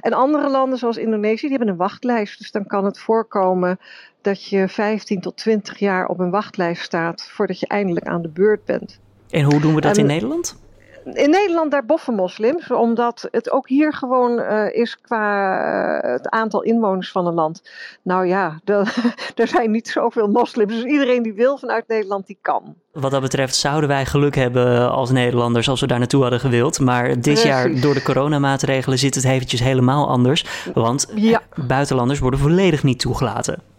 En 0.00 0.12
andere 0.12 0.50
landen 0.50 0.78
zoals 0.78 0.96
Indonesië, 0.96 1.40
die 1.48 1.56
hebben 1.56 1.68
een 1.68 1.76
wachtlijst. 1.76 2.38
Dus 2.38 2.50
dan 2.50 2.66
kan 2.66 2.84
het 2.84 2.98
voorkomen 2.98 3.78
dat 4.20 4.44
je 4.44 4.68
15 4.68 5.20
tot 5.20 5.36
20 5.36 5.78
jaar 5.78 6.06
op 6.06 6.18
een 6.18 6.30
wachtlijst 6.30 6.82
staat 6.82 7.28
voordat 7.30 7.60
je 7.60 7.66
eindelijk 7.66 8.06
aan 8.06 8.22
de 8.22 8.28
beurt 8.28 8.64
bent. 8.64 9.00
En 9.30 9.44
hoe 9.44 9.60
doen 9.60 9.74
we 9.74 9.80
dat 9.80 9.96
in 9.96 10.06
Nederland? 10.06 10.58
In 11.14 11.30
Nederland 11.30 11.70
daar 11.70 11.84
boffen 11.84 12.14
moslims, 12.14 12.70
omdat 12.70 13.28
het 13.30 13.50
ook 13.50 13.68
hier 13.68 13.92
gewoon 13.92 14.38
uh, 14.38 14.74
is 14.74 15.00
qua 15.00 16.04
uh, 16.04 16.12
het 16.12 16.28
aantal 16.28 16.62
inwoners 16.62 17.10
van 17.10 17.26
een 17.26 17.34
land. 17.34 17.62
Nou 18.02 18.26
ja, 18.26 18.60
er 19.34 19.48
zijn 19.48 19.70
niet 19.70 19.88
zoveel 19.88 20.28
moslims, 20.28 20.72
dus 20.72 20.84
iedereen 20.84 21.22
die 21.22 21.34
wil 21.34 21.58
vanuit 21.58 21.88
Nederland, 21.88 22.26
die 22.26 22.38
kan. 22.42 22.74
Wat 22.92 23.10
dat 23.10 23.20
betreft 23.20 23.54
zouden 23.54 23.88
wij 23.88 24.06
geluk 24.06 24.34
hebben 24.34 24.90
als 24.90 25.10
Nederlanders 25.10 25.68
als 25.68 25.80
we 25.80 25.86
daar 25.86 25.98
naartoe 25.98 26.22
hadden 26.22 26.40
gewild. 26.40 26.80
Maar 26.80 27.08
dit 27.08 27.20
Precies. 27.20 27.42
jaar 27.42 27.80
door 27.80 27.94
de 27.94 28.02
coronamaatregelen 28.02 28.98
zit 28.98 29.14
het 29.14 29.24
eventjes 29.24 29.60
helemaal 29.60 30.08
anders. 30.08 30.44
Want 30.74 31.06
ja. 31.14 31.40
buitenlanders 31.66 32.18
worden 32.18 32.40
volledig 32.40 32.82
niet 32.82 33.00
toegelaten. 33.00 33.69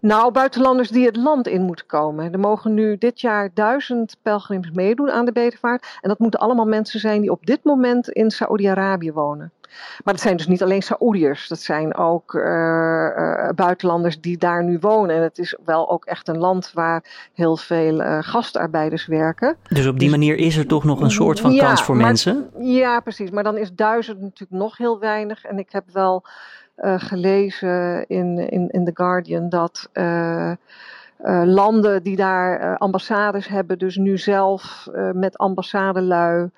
Nou, 0.00 0.32
buitenlanders 0.32 0.88
die 0.88 1.06
het 1.06 1.16
land 1.16 1.46
in 1.46 1.62
moeten 1.62 1.86
komen. 1.86 2.32
Er 2.32 2.38
mogen 2.38 2.74
nu 2.74 2.98
dit 2.98 3.20
jaar 3.20 3.50
duizend 3.54 4.16
pelgrims 4.22 4.70
meedoen 4.70 5.10
aan 5.10 5.24
de 5.24 5.32
bedevaart. 5.32 5.98
En 6.00 6.08
dat 6.08 6.18
moeten 6.18 6.40
allemaal 6.40 6.66
mensen 6.66 7.00
zijn 7.00 7.20
die 7.20 7.30
op 7.30 7.46
dit 7.46 7.64
moment 7.64 8.08
in 8.08 8.30
Saoedi-Arabië 8.30 9.12
wonen. 9.12 9.52
Maar 10.04 10.14
dat 10.14 10.22
zijn 10.22 10.36
dus 10.36 10.46
niet 10.46 10.62
alleen 10.62 10.82
Saoediërs. 10.82 11.48
Dat 11.48 11.60
zijn 11.60 11.96
ook 11.96 12.34
uh, 12.34 12.42
uh, 12.42 13.48
buitenlanders 13.54 14.20
die 14.20 14.38
daar 14.38 14.64
nu 14.64 14.78
wonen. 14.80 15.16
En 15.16 15.22
het 15.22 15.38
is 15.38 15.56
wel 15.64 15.90
ook 15.90 16.04
echt 16.04 16.28
een 16.28 16.38
land 16.38 16.70
waar 16.74 17.28
heel 17.34 17.56
veel 17.56 18.00
uh, 18.00 18.18
gastarbeiders 18.20 19.06
werken. 19.06 19.56
Dus 19.68 19.86
op 19.86 19.98
die 19.98 20.08
dus, 20.08 20.18
manier 20.18 20.36
is 20.36 20.56
er 20.56 20.66
toch 20.66 20.84
nog 20.84 21.00
een 21.00 21.10
soort 21.10 21.40
van 21.40 21.56
kans 21.56 21.82
voor 21.82 21.96
mensen? 21.96 22.50
Ja, 22.58 23.00
precies. 23.00 23.30
Maar 23.30 23.44
dan 23.44 23.56
is 23.56 23.72
duizend 23.74 24.20
natuurlijk 24.20 24.60
nog 24.60 24.76
heel 24.76 24.98
weinig. 24.98 25.44
En 25.44 25.58
ik 25.58 25.72
heb 25.72 25.84
wel 25.92 26.24
gelezen 26.80 28.06
in, 28.06 28.38
in, 28.50 28.68
in 28.70 28.84
The 28.84 28.90
Guardian 28.94 29.48
dat 29.48 29.88
uh, 29.92 30.52
uh, 31.24 31.42
landen 31.44 32.02
die 32.02 32.16
daar 32.16 32.78
ambassades 32.78 33.48
hebben, 33.48 33.78
dus 33.78 33.96
nu 33.96 34.18
zelf 34.18 34.88
met 35.12 35.38
ambassadelui 35.38 36.50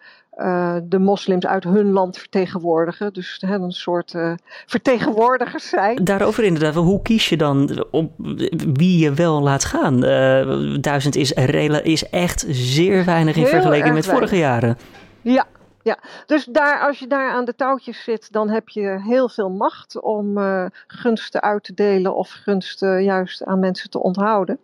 de 0.82 0.98
moslims 0.98 1.46
uit 1.46 1.64
hun 1.64 1.90
land 1.90 2.18
vertegenwoordigen. 2.18 3.12
Dus 3.12 3.42
een 3.62 3.72
soort 3.72 4.14
vertegenwoordigers 4.66 5.68
zijn. 5.68 6.04
Daarover 6.04 6.44
inderdaad, 6.44 6.74
hoe 6.74 7.02
kies 7.02 7.28
je 7.28 7.36
dan 7.36 7.84
op 7.90 8.12
wie 8.74 8.98
je 8.98 9.14
wel 9.14 9.42
laat 9.42 9.64
gaan? 9.64 10.00
duizend 10.80 11.16
is, 11.16 11.32
is 11.82 12.08
echt 12.08 12.44
zeer 12.48 13.04
weinig 13.04 13.36
in 13.36 13.46
vergelijking 13.46 13.94
met 13.94 14.06
vorige 14.06 14.36
jaren. 14.36 14.78
Ja, 15.20 15.46
ja, 15.82 15.98
dus 16.26 16.44
daar, 16.44 16.80
als 16.80 16.98
je 16.98 17.06
daar 17.06 17.30
aan 17.30 17.44
de 17.44 17.54
touwtjes 17.54 18.04
zit, 18.04 18.32
dan 18.32 18.48
heb 18.48 18.68
je 18.68 19.00
heel 19.02 19.28
veel 19.28 19.50
macht 19.50 20.00
om 20.00 20.38
uh, 20.38 20.66
gunsten 20.86 21.40
uit 21.42 21.64
te 21.64 21.74
delen 21.74 22.14
of 22.14 22.30
gunsten 22.30 23.02
juist 23.02 23.44
aan 23.44 23.58
mensen 23.58 23.90
te 23.90 24.02
onthouden. 24.02 24.58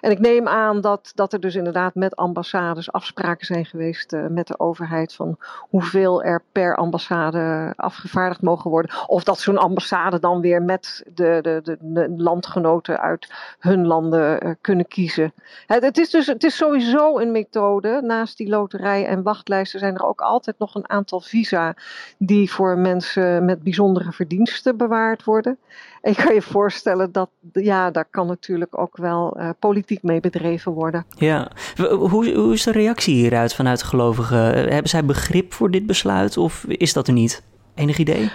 En 0.00 0.10
ik 0.10 0.18
neem 0.18 0.48
aan 0.48 0.80
dat, 0.80 1.12
dat 1.14 1.32
er 1.32 1.40
dus 1.40 1.54
inderdaad 1.54 1.94
met 1.94 2.16
ambassades 2.16 2.92
afspraken 2.92 3.46
zijn 3.46 3.64
geweest 3.64 4.12
uh, 4.12 4.26
met 4.26 4.46
de 4.46 4.58
overheid 4.58 5.14
van 5.14 5.36
hoeveel 5.58 6.22
er 6.22 6.42
per 6.52 6.76
ambassade 6.76 7.72
afgevaardigd 7.76 8.42
mogen 8.42 8.70
worden. 8.70 8.90
Of 9.06 9.24
dat 9.24 9.38
zo'n 9.38 9.58
ambassade 9.58 10.18
dan 10.18 10.40
weer 10.40 10.62
met 10.62 11.02
de, 11.14 11.38
de, 11.42 11.76
de, 11.80 12.14
landgenoten 12.16 13.00
uit 13.00 13.32
hun 13.58 13.86
landen 13.86 14.46
uh, 14.46 14.54
kunnen 14.60 14.88
kiezen. 14.88 15.32
Het, 15.66 15.98
is 15.98 16.10
dus 16.10 16.26
het 16.26 16.44
is 16.44 16.56
sowieso 16.56 17.18
een 17.18 17.30
methode. 17.30 18.00
Naast 18.02 18.36
die 18.36 18.48
loterij 18.48 19.06
en 19.06 19.22
wachtlijsten 19.22 19.80
zijn 19.80 19.94
er 19.94 20.04
ook 20.04 20.20
altijd 20.20 20.57
nog 20.58 20.74
een 20.74 20.90
aantal 20.90 21.20
visa 21.20 21.76
die 22.18 22.52
voor 22.52 22.78
mensen 22.78 23.44
met 23.44 23.62
bijzondere 23.62 24.12
verdiensten 24.12 24.76
bewaard 24.76 25.24
worden. 25.24 25.58
En 26.00 26.12
je 26.16 26.22
kan 26.22 26.34
je 26.34 26.42
voorstellen 26.42 27.12
dat, 27.12 27.30
ja, 27.52 27.90
daar 27.90 28.08
kan 28.10 28.26
natuurlijk 28.26 28.78
ook 28.78 28.96
wel 28.96 29.36
uh, 29.38 29.50
politiek 29.58 30.02
mee 30.02 30.20
bedreven 30.20 30.72
worden. 30.72 31.06
Ja, 31.16 31.50
hoe, 31.76 32.34
hoe 32.34 32.52
is 32.52 32.62
de 32.62 32.72
reactie 32.72 33.14
hieruit 33.14 33.54
vanuit 33.54 33.82
gelovigen? 33.82 34.42
Hebben 34.54 34.88
zij 34.88 35.04
begrip 35.04 35.52
voor 35.52 35.70
dit 35.70 35.86
besluit 35.86 36.36
of 36.36 36.64
is 36.64 36.92
dat 36.92 37.06
er 37.06 37.12
niet? 37.12 37.42
Enig 37.74 37.98
idee? 37.98 38.30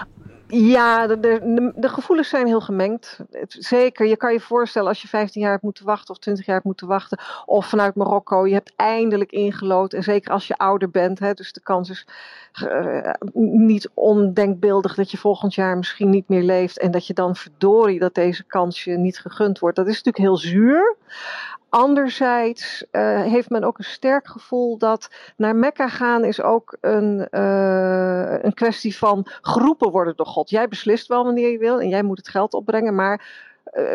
Ja, 0.55 1.07
de, 1.07 1.17
de, 1.75 1.89
gevoelens 1.89 2.29
zijn 2.29 2.47
heel 2.47 2.61
gemengd. 2.61 3.19
Zeker, 3.47 4.05
je 4.05 4.17
kan 4.17 4.33
je 4.33 4.39
voorstellen 4.39 4.87
als 4.87 5.01
je 5.01 5.07
15 5.07 5.41
jaar 5.41 5.51
hebt 5.51 5.63
moeten 5.63 5.85
wachten 5.85 6.09
of 6.09 6.19
20 6.19 6.45
jaar 6.45 6.55
hebt 6.55 6.67
moeten 6.67 6.87
wachten. 6.87 7.19
Of 7.45 7.67
vanuit 7.67 7.95
Marokko, 7.95 8.47
je 8.47 8.53
hebt 8.53 8.73
eindelijk 8.75 9.31
ingelood. 9.31 9.93
En 9.93 10.03
zeker 10.03 10.31
als 10.31 10.47
je 10.47 10.57
ouder 10.57 10.89
bent, 10.89 11.19
hè, 11.19 11.33
dus 11.33 11.53
de 11.53 11.61
kans 11.61 11.89
is 11.89 12.07
uh, 12.63 13.13
niet 13.33 13.89
ondenkbeeldig 13.93 14.95
dat 14.95 15.11
je 15.11 15.17
volgend 15.17 15.53
jaar 15.53 15.77
misschien 15.77 16.09
niet 16.09 16.29
meer 16.29 16.43
leeft. 16.43 16.79
En 16.79 16.91
dat 16.91 17.07
je 17.07 17.13
dan 17.13 17.35
verdorie 17.35 17.99
dat 17.99 18.15
deze 18.15 18.43
kans 18.43 18.83
je 18.83 18.97
niet 18.97 19.19
gegund 19.19 19.59
wordt. 19.59 19.75
Dat 19.75 19.87
is 19.87 20.03
natuurlijk 20.03 20.23
heel 20.25 20.37
zuur. 20.37 20.95
Anderzijds 21.73 22.85
uh, 22.91 23.21
heeft 23.21 23.49
men 23.49 23.63
ook 23.63 23.77
een 23.77 23.83
sterk 23.83 24.27
gevoel 24.27 24.77
dat 24.77 25.09
naar 25.37 25.55
Mekka 25.55 25.87
gaan 25.87 26.23
is 26.23 26.41
ook 26.41 26.77
een, 26.81 27.27
uh, 27.31 28.43
een 28.43 28.53
kwestie 28.53 28.97
van 28.97 29.27
geroepen 29.41 29.91
worden 29.91 30.15
door 30.15 30.25
God. 30.25 30.49
Jij 30.49 30.67
beslist 30.67 31.07
wel 31.07 31.23
wanneer 31.23 31.51
je 31.51 31.57
wil 31.57 31.79
en 31.79 31.89
jij 31.89 32.03
moet 32.03 32.17
het 32.17 32.27
geld 32.27 32.53
opbrengen, 32.53 32.95
maar 32.95 33.25
uh, 33.73 33.93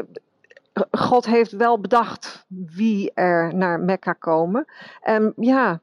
God 0.91 1.27
heeft 1.27 1.53
wel 1.53 1.81
bedacht 1.81 2.45
wie 2.49 3.11
er 3.15 3.55
naar 3.55 3.81
Mekka 3.81 4.13
komen. 4.13 4.65
En 5.01 5.33
ja, 5.37 5.81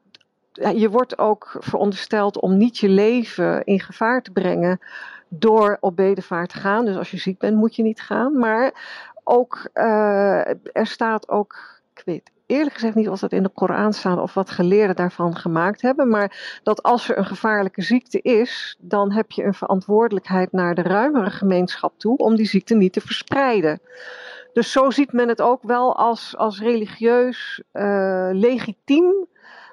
je 0.52 0.90
wordt 0.90 1.18
ook 1.18 1.56
verondersteld 1.60 2.40
om 2.40 2.58
niet 2.58 2.78
je 2.78 2.90
leven 2.90 3.64
in 3.64 3.80
gevaar 3.80 4.22
te 4.22 4.32
brengen 4.32 4.80
door 5.28 5.78
op 5.80 5.96
bedevaart 5.96 6.50
te 6.50 6.58
gaan. 6.58 6.86
Dus 6.86 6.98
als 6.98 7.12
je 7.12 7.18
ziek 7.18 7.40
bent, 7.40 7.58
moet 7.58 7.76
je 7.76 7.84
niet 7.84 8.02
gaan. 8.02 8.38
Maar 8.38 8.74
ook, 9.24 9.70
er 9.74 10.88
staat 10.88 11.30
ook 11.30 11.75
ik 11.96 12.02
weet 12.06 12.32
eerlijk 12.46 12.74
gezegd 12.74 12.96
niet 12.96 13.10
of 13.10 13.20
dat 13.20 13.32
in 13.32 13.44
de 13.44 13.50
Koran 13.50 13.94
staat 13.94 14.20
of 14.20 14.34
wat 14.34 14.50
geleerden 14.50 14.96
daarvan 14.96 15.36
gemaakt 15.36 15.82
hebben. 15.82 16.10
Maar 16.10 16.60
dat 16.64 16.84
als 16.84 17.10
er 17.10 17.18
een 17.18 17.26
gevaarlijke 17.26 17.82
ziekte 17.82 18.22
is, 18.22 18.78
dan 18.80 19.12
heb 19.12 19.32
je 19.32 19.44
een 19.44 19.54
verantwoordelijkheid 19.54 20.52
naar 20.52 20.76
de 20.76 20.82
ruimere 20.82 21.30
gemeenschap 21.30 22.00
toe 22.00 22.18
om 22.18 22.36
die 22.36 22.46
ziekte 22.46 22.76
niet 22.76 22.94
te 22.94 23.02
verspreiden. 23.02 23.80
Dus 24.54 24.72
zo 24.72 24.90
ziet 24.92 25.12
men 25.12 25.28
het 25.28 25.42
ook 25.42 25.64
wel 25.64 25.96
als, 25.96 26.38
als 26.38 26.60
religieus 26.60 27.64
uh, 27.74 28.30
legitiem 28.32 29.28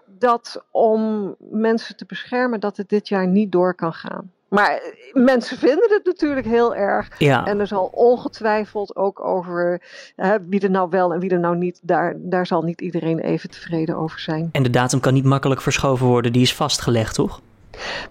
dat 0.06 0.64
om 0.70 1.34
mensen 1.38 1.96
te 1.96 2.04
beschermen 2.06 2.60
dat 2.60 2.76
het 2.76 2.88
dit 2.88 3.08
jaar 3.08 3.26
niet 3.26 3.52
door 3.52 3.74
kan 3.74 3.92
gaan. 3.92 4.32
Maar 4.52 4.82
mensen 5.12 5.58
vinden 5.58 5.90
het 5.90 6.04
natuurlijk 6.04 6.46
heel 6.46 6.74
erg. 6.74 7.08
Ja. 7.18 7.46
En 7.46 7.60
er 7.60 7.66
zal 7.66 7.90
ongetwijfeld 7.92 8.96
ook 8.96 9.24
over 9.24 9.82
hè, 10.16 10.36
wie 10.48 10.60
er 10.60 10.70
nou 10.70 10.88
wel 10.90 11.12
en 11.12 11.20
wie 11.20 11.30
er 11.30 11.40
nou 11.40 11.56
niet, 11.56 11.80
daar, 11.82 12.14
daar 12.18 12.46
zal 12.46 12.62
niet 12.62 12.80
iedereen 12.80 13.18
even 13.18 13.50
tevreden 13.50 13.96
over 13.96 14.20
zijn. 14.20 14.48
En 14.52 14.62
de 14.62 14.70
datum 14.70 15.00
kan 15.00 15.14
niet 15.14 15.24
makkelijk 15.24 15.60
verschoven 15.60 16.06
worden, 16.06 16.32
die 16.32 16.42
is 16.42 16.54
vastgelegd, 16.54 17.14
toch? 17.14 17.40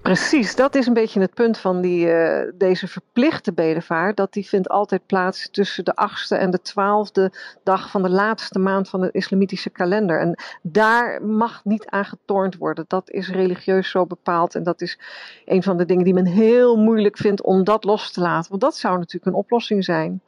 Precies, 0.02 0.56
dat 0.56 0.76
is 0.76 0.88
een 0.88 0.94
beetje 0.94 1.20
het 1.20 1.34
punt 1.34 1.58
van 1.58 1.82
die, 1.82 2.06
uh, 2.06 2.42
deze 2.54 2.88
verplichte 2.88 3.54
bedevaart. 3.54 4.18
Dat 4.18 4.34
die 4.34 4.48
vindt 4.48 4.70
altijd 4.70 5.06
plaats 5.06 5.50
tussen 5.52 5.86
de 5.86 5.96
achtste 5.96 6.36
en 6.36 6.52
de 6.52 6.62
twaalfde 6.62 7.32
dag 7.64 7.90
van 7.90 8.02
de 8.02 8.10
laatste 8.10 8.60
maand 8.60 8.90
van 8.90 9.02
de 9.02 9.12
islamitische 9.12 9.70
kalender. 9.70 10.20
En 10.20 10.40
daar 10.62 11.24
mag 11.24 11.62
niet 11.64 11.86
aan 11.86 12.06
getornd 12.06 12.58
worden. 12.58 12.86
Dat 12.88 13.10
is 13.10 13.30
religieus 13.30 13.90
zo 13.90 14.06
bepaald. 14.06 14.56
En 14.56 14.64
dat 14.64 14.82
is 14.82 15.00
een 15.46 15.64
van 15.64 15.78
de 15.78 15.86
dingen 15.86 16.04
die 16.04 16.14
men 16.14 16.26
heel 16.26 16.78
moeilijk 16.78 17.18
vindt 17.18 17.42
om 17.42 17.64
dat 17.64 17.84
los 17.84 18.12
te 18.12 18.22
laten. 18.22 18.50
Want 18.50 18.62
dat 18.62 18.76
zou 18.76 18.98
natuurlijk 18.98 19.26
een 19.26 19.42
oplossing 19.42 19.84
zijn. 19.84 20.22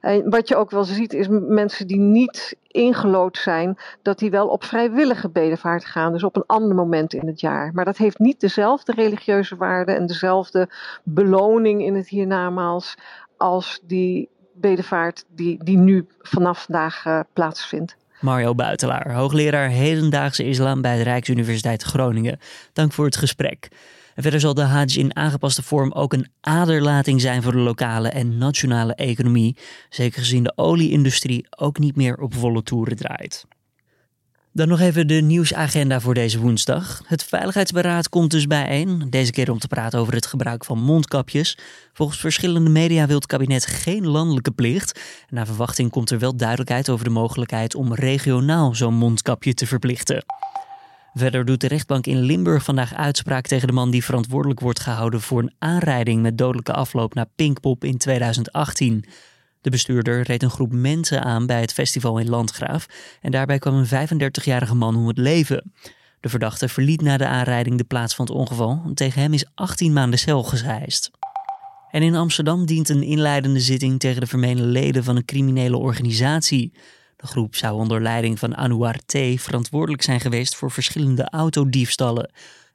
En 0.00 0.30
wat 0.30 0.48
je 0.48 0.56
ook 0.56 0.70
wel 0.70 0.84
ziet 0.84 1.12
is 1.12 1.26
mensen 1.30 1.86
die 1.86 1.98
niet 1.98 2.56
ingelood 2.66 3.36
zijn, 3.36 3.78
dat 4.02 4.18
die 4.18 4.30
wel 4.30 4.48
op 4.48 4.64
vrijwillige 4.64 5.28
bedevaart 5.28 5.84
gaan. 5.84 6.12
Dus 6.12 6.24
op 6.24 6.36
een 6.36 6.46
ander 6.46 6.74
moment 6.74 7.14
in 7.14 7.26
het 7.26 7.40
jaar. 7.40 7.70
Maar 7.74 7.84
dat 7.84 7.96
heeft 7.96 8.18
niet 8.18 8.40
dezelfde 8.40 8.73
religieuze 8.84 9.56
waarde 9.56 9.92
en 9.92 10.06
dezelfde 10.06 10.68
beloning 11.02 11.82
in 11.82 11.94
het 11.94 12.08
hiernamaals 12.08 12.94
als 13.36 13.80
die 13.82 14.28
bedevaart 14.54 15.24
die, 15.28 15.64
die 15.64 15.76
nu 15.76 16.06
vanaf 16.20 16.62
vandaag 16.62 17.04
uh, 17.04 17.20
plaatsvindt. 17.32 17.96
Mario 18.20 18.54
Buitelaar, 18.54 19.12
hoogleraar 19.12 19.68
hedendaagse 19.68 20.44
islam 20.44 20.80
bij 20.80 20.96
de 20.96 21.02
Rijksuniversiteit 21.02 21.82
Groningen. 21.82 22.38
Dank 22.72 22.92
voor 22.92 23.04
het 23.04 23.16
gesprek. 23.16 23.68
En 24.14 24.22
verder 24.22 24.40
zal 24.40 24.54
de 24.54 24.62
Hajj 24.62 24.98
in 24.98 25.16
aangepaste 25.16 25.62
vorm 25.62 25.92
ook 25.92 26.12
een 26.12 26.28
aderlating 26.40 27.20
zijn 27.20 27.42
voor 27.42 27.52
de 27.52 27.58
lokale 27.58 28.08
en 28.08 28.38
nationale 28.38 28.94
economie, 28.94 29.56
zeker 29.88 30.20
gezien 30.20 30.42
de 30.42 30.52
olieindustrie 30.56 31.46
ook 31.56 31.78
niet 31.78 31.96
meer 31.96 32.16
op 32.16 32.34
volle 32.34 32.62
toeren 32.62 32.96
draait. 32.96 33.46
Dan 34.56 34.68
nog 34.68 34.80
even 34.80 35.06
de 35.06 35.14
nieuwsagenda 35.14 36.00
voor 36.00 36.14
deze 36.14 36.40
woensdag. 36.40 37.02
Het 37.06 37.24
Veiligheidsberaad 37.24 38.08
komt 38.08 38.30
dus 38.30 38.46
bijeen. 38.46 39.06
Deze 39.10 39.32
keer 39.32 39.50
om 39.50 39.58
te 39.58 39.68
praten 39.68 39.98
over 39.98 40.14
het 40.14 40.26
gebruik 40.26 40.64
van 40.64 40.78
mondkapjes. 40.78 41.58
Volgens 41.92 42.18
verschillende 42.18 42.70
media 42.70 43.06
wil 43.06 43.16
het 43.16 43.26
kabinet 43.26 43.66
geen 43.66 44.06
landelijke 44.06 44.50
plicht. 44.50 45.00
Naar 45.28 45.46
verwachting 45.46 45.90
komt 45.90 46.10
er 46.10 46.18
wel 46.18 46.36
duidelijkheid 46.36 46.88
over 46.88 47.04
de 47.04 47.10
mogelijkheid 47.10 47.74
om 47.74 47.94
regionaal 47.94 48.74
zo'n 48.74 48.94
mondkapje 48.94 49.54
te 49.54 49.66
verplichten. 49.66 50.24
Verder 51.14 51.44
doet 51.44 51.60
de 51.60 51.68
rechtbank 51.68 52.06
in 52.06 52.20
Limburg 52.20 52.64
vandaag 52.64 52.94
uitspraak 52.94 53.46
tegen 53.46 53.66
de 53.66 53.74
man 53.74 53.90
die 53.90 54.04
verantwoordelijk 54.04 54.60
wordt 54.60 54.80
gehouden 54.80 55.20
voor 55.20 55.42
een 55.42 55.54
aanrijding 55.58 56.22
met 56.22 56.38
dodelijke 56.38 56.72
afloop 56.72 57.14
naar 57.14 57.28
Pinkpop 57.36 57.84
in 57.84 57.98
2018. 57.98 59.04
De 59.64 59.70
bestuurder 59.70 60.22
reed 60.22 60.42
een 60.42 60.50
groep 60.50 60.72
mensen 60.72 61.22
aan 61.22 61.46
bij 61.46 61.60
het 61.60 61.72
festival 61.72 62.18
in 62.18 62.28
Landgraaf 62.28 62.86
en 63.20 63.30
daarbij 63.30 63.58
kwam 63.58 63.74
een 63.74 64.08
35-jarige 64.08 64.74
man 64.74 64.96
om 64.96 65.06
het 65.06 65.18
leven. 65.18 65.72
De 66.20 66.28
verdachte 66.28 66.68
verliet 66.68 67.00
na 67.00 67.16
de 67.16 67.26
aanrijding 67.26 67.78
de 67.78 67.84
plaats 67.84 68.14
van 68.14 68.24
het 68.24 68.34
ongeval. 68.34 68.90
Tegen 68.94 69.22
hem 69.22 69.32
is 69.32 69.44
18 69.54 69.92
maanden 69.92 70.18
cel 70.18 70.42
gezeist. 70.42 71.10
En 71.90 72.02
in 72.02 72.14
Amsterdam 72.14 72.66
dient 72.66 72.88
een 72.88 73.02
inleidende 73.02 73.60
zitting 73.60 74.00
tegen 74.00 74.20
de 74.20 74.26
vermeende 74.26 74.62
leden 74.62 75.04
van 75.04 75.16
een 75.16 75.24
criminele 75.24 75.76
organisatie. 75.76 76.72
De 77.16 77.26
groep 77.26 77.56
zou 77.56 77.74
onder 77.74 78.02
leiding 78.02 78.38
van 78.38 78.56
Anouar 78.56 78.98
T. 79.06 79.16
verantwoordelijk 79.36 80.02
zijn 80.02 80.20
geweest 80.20 80.56
voor 80.56 80.70
verschillende 80.70 81.28
autodiefstallen. 81.30 82.30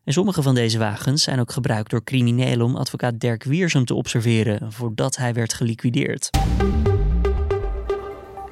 En 0.10 0.16
sommige 0.16 0.42
van 0.42 0.56
deze 0.56 0.78
wagens 0.78 1.24
zijn 1.24 1.40
ook 1.40 1.52
gebruikt 1.52 1.90
door 1.90 2.04
criminelen 2.04 2.66
om 2.66 2.76
advocaat 2.76 3.20
Dirk 3.20 3.44
Wiersum 3.44 3.86
te 3.86 3.94
observeren 3.94 4.72
voordat 4.72 5.16
hij 5.18 5.34
werd 5.34 5.54
geliquideerd. 5.54 6.30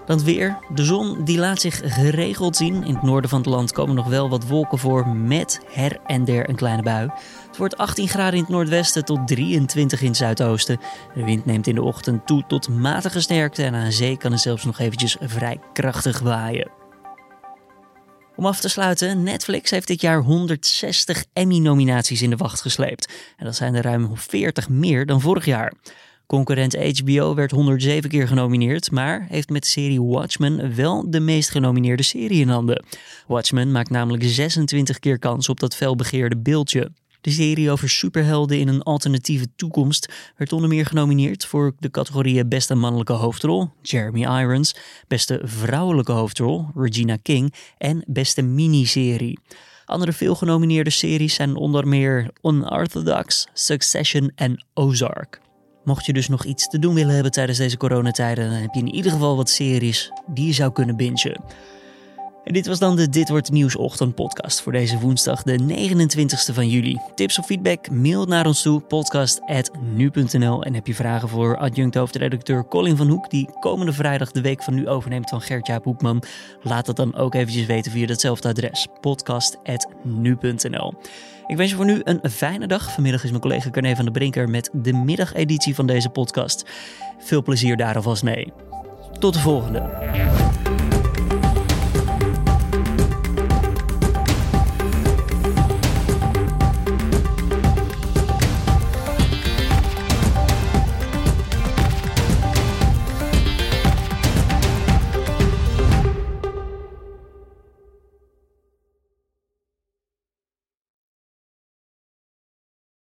Dan 0.06 0.24
weer. 0.24 0.58
De 0.74 0.86
zon 0.86 1.24
die 1.24 1.38
laat 1.38 1.62
zich 1.62 1.82
geregeld 1.84 2.56
zien. 2.56 2.84
In 2.84 2.94
het 2.94 3.04
noorden 3.04 3.30
van 3.30 3.40
het 3.40 3.48
land 3.48 3.72
komen 3.72 3.96
nog 3.96 4.08
wel 4.08 4.30
wat 4.30 4.48
wolken 4.48 4.78
voor 4.78 5.08
met 5.08 5.60
her 5.72 6.00
en 6.06 6.26
der 6.26 6.50
een 6.50 6.56
kleine 6.56 6.84
bui. 6.84 7.10
Het 7.48 7.58
wordt 7.58 7.78
18 7.78 8.08
graden 8.08 8.34
in 8.34 8.40
het 8.40 8.50
noordwesten 8.50 9.06
tot 9.06 9.28
23 9.28 10.02
in 10.02 10.08
het 10.08 10.18
zuidoosten. 10.18 10.80
De 11.14 11.24
wind 11.24 11.46
neemt 11.46 11.68
in 11.68 11.76
de 11.76 11.84
ochtend 11.84 12.28
toe 12.28 12.44
tot 12.48 12.70
matige 12.70 13.22
sterkte 13.22 13.64
en 13.64 13.76
aan 13.76 13.92
zee 13.92 14.18
kan 14.18 14.32
het 14.32 14.42
zelfs 14.42 14.64
nog 14.64 14.80
eventjes 14.80 15.18
vrij 15.20 15.60
krachtig 15.74 16.20
waaien. 16.20 16.76
Om 18.38 18.46
af 18.46 18.60
te 18.60 18.70
sluiten, 18.70 19.24
Netflix 19.24 19.72
heeft 19.72 19.88
dit 19.88 20.01
jaar 20.01 20.22
160 20.22 21.25
Emmy-nominaties 21.34 22.22
in 22.22 22.29
de 22.29 22.36
wacht 22.36 22.62
gesleept. 22.62 23.13
En 23.38 23.46
dat 23.46 23.56
zijn 23.56 23.75
er 23.75 23.84
ruim 23.84 24.17
40 24.17 24.70
meer 24.70 25.06
dan 25.06 25.22
vorig 25.22 25.46
jaar. 25.46 25.74
Concurrent 26.25 27.00
HBO 27.00 27.36
werd 27.36 27.51
107 27.51 28.10
keer 28.10 28.27
genomineerd, 28.27 28.91
maar 28.91 29.25
heeft 29.29 29.50
met 29.50 29.62
de 29.62 29.70
serie 29.70 30.01
Watchmen 30.01 30.75
wel 30.75 31.12
de 31.12 31.20
meest 31.20 31.50
genomineerde 31.50 32.03
serie 32.03 32.41
in 32.41 32.50
handen. 32.50 32.86
Watchmen 33.27 33.72
maakt 33.72 33.89
namelijk 33.89 34.24
26 34.24 35.00
keer 35.00 35.20
kans 35.20 35.50
op 35.50 35.60
dat 35.60 35.75
felbegeerde 35.75 36.38
beeldje. 36.38 36.91
De 37.27 37.34
serie 37.34 37.72
over 37.72 37.89
superhelden 37.89 38.60
in 38.60 38.67
een 38.67 38.84
alternatieve 38.84 39.48
toekomst 39.55 40.13
werd 40.36 40.53
onder 40.53 40.69
meer 40.69 40.86
genomineerd 40.86 41.46
voor 41.46 41.75
de 41.79 41.91
categorieën 41.91 42.50
Beste 42.50 42.75
Mannelijke 42.75 43.13
Hoofdrol, 43.13 43.69
Jeremy 43.81 44.22
Irons, 44.22 44.75
Beste 45.07 45.41
Vrouwelijke 45.43 46.12
Hoofdrol, 46.12 46.65
Regina 46.75 47.17
King 47.22 47.53
en 47.77 48.03
Beste 48.05 48.41
Miniserie. 48.41 49.39
Andere 49.86 50.13
veel 50.13 50.36
genomineerde 50.36 50.89
series 50.89 51.34
zijn 51.34 51.55
onder 51.55 51.88
meer 51.88 52.31
Unorthodox, 52.41 53.48
Succession 53.53 54.31
en 54.36 54.65
Ozark. 54.74 55.41
Mocht 55.84 56.05
je 56.05 56.13
dus 56.13 56.27
nog 56.27 56.46
iets 56.46 56.67
te 56.67 56.79
doen 56.79 56.93
willen 56.93 57.13
hebben 57.13 57.31
tijdens 57.31 57.57
deze 57.57 57.77
coronatijden, 57.77 58.51
heb 58.51 58.74
je 58.74 58.79
in 58.79 58.96
ieder 58.96 59.12
geval 59.12 59.36
wat 59.36 59.50
series 59.50 60.12
die 60.27 60.46
je 60.46 60.53
zou 60.53 60.72
kunnen 60.72 60.96
bingen. 60.96 61.41
En 62.48 62.54
dit 62.54 62.68
was 62.68 62.80
dan 62.80 62.96
de 62.96 63.10
Dit 63.10 63.30
Wordt 63.30 63.51
Nieuws 63.51 63.75
Ochtend 63.75 64.16
podcast 64.16 64.62
voor 64.62 64.72
deze 64.72 65.00
woensdag, 65.00 65.44
de 65.44 65.60
29e 65.60 66.54
van 66.54 66.70
juli. 66.70 66.98
Tips 67.16 67.39
of 67.39 67.46
feedback, 67.46 67.89
mail 67.89 68.25
naar 68.25 68.46
ons 68.46 68.62
toe, 68.62 68.80
podcast.nu.nl. 68.82 70.63
En 70.63 70.74
heb 70.74 70.88
je 70.88 70.96
vragen 70.96 71.30
voor 71.30 71.58
adjunct 71.58 71.96
hoofdredacteur 71.96 72.68
Colin 72.68 72.96
van 72.96 73.10
Hoek, 73.10 73.30
die 73.30 73.50
komende 73.60 73.94
vrijdag 73.94 74.32
de 74.32 74.42
week 74.42 74.63
van 74.63 74.74
nu 74.74 74.88
overneemt 74.88 75.30
van 75.30 75.42
Gert-Jaap 75.42 75.84
Hoekman. 75.84 76.24
Laat 76.62 76.86
dat 76.86 76.96
dan 76.96 77.16
ook 77.16 77.34
eventjes 77.36 77.66
weten 77.66 77.92
via 77.92 78.08
datzelfde 78.08 78.50
adres, 78.50 78.88
podcast.nu.nl. 79.01 80.94
Ik 81.48 81.58
wens 81.58 81.70
je 81.70 81.75
voor 81.75 81.86
nu 81.86 82.01
een 82.04 82.32
fijne 82.32 82.68
dag. 82.68 82.94
Vanmiddag 82.94 83.24
is 83.24 83.30
mijn 83.30 83.42
collega 83.42 83.70
Carne 83.70 83.96
van 83.96 84.06
der 84.06 84.13
Brinker 84.13 84.50
met 84.50 84.70
de 84.74 84.94
middageditie 84.94 85.75
van 85.75 85.88
deze 85.88 86.10
podcast. 86.10 86.66
Veel 87.20 87.44
plezier 87.44 87.77
daar 87.77 87.96
alvast 87.96 88.24
mee. 88.24 88.54
Tot 89.20 89.34
de 89.34 89.39
volgende. 89.39 90.47